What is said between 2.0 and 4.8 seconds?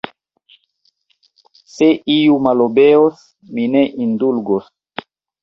iu malobeos, mi ne indulgos!